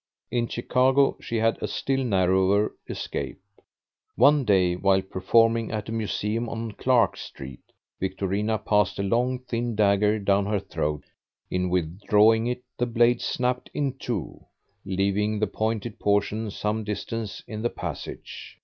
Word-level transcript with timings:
In 0.31 0.47
Chicago 0.47 1.15
she 1.19 1.37
had 1.37 1.61
a 1.61 1.67
still 1.67 2.03
narrower 2.03 2.73
escape. 2.89 3.39
One 4.15 4.45
day 4.45 4.75
while 4.75 5.03
performing 5.03 5.71
at 5.71 5.89
a 5.89 5.91
museum 5.91 6.49
on 6.49 6.71
Clark 6.71 7.15
Street, 7.17 7.61
Victorina 7.99 8.57
passed 8.57 8.97
a 8.97 9.03
long 9.03 9.37
thin 9.37 9.75
dagger 9.75 10.17
down 10.17 10.47
her 10.47 10.59
throat. 10.59 11.03
In 11.51 11.69
withdrawing 11.69 12.47
it, 12.47 12.63
the 12.79 12.87
blade 12.87 13.21
snapped 13.21 13.69
in 13.75 13.93
two, 13.93 14.43
leaving 14.85 15.37
the 15.37 15.45
pointed 15.45 15.99
portion 15.99 16.49
some 16.49 16.83
distance 16.83 17.43
in 17.45 17.61
the 17.61 17.69
passage. 17.69 18.57